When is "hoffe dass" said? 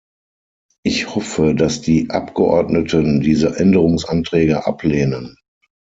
1.13-1.81